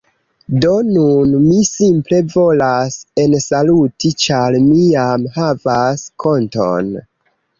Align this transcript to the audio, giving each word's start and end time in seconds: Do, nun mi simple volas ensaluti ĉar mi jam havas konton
Do, 0.61 0.69
nun 0.85 1.33
mi 1.41 1.57
simple 1.71 2.21
volas 2.35 2.97
ensaluti 3.25 4.11
ĉar 4.25 4.57
mi 4.69 4.87
jam 4.95 5.27
havas 5.39 6.09
konton 6.25 6.91